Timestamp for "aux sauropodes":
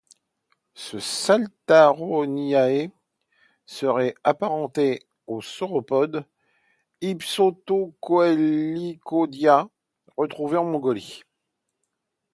5.27-6.25